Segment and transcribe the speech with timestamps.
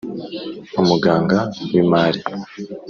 [0.81, 1.37] umugaga
[1.71, 2.19] w'imali;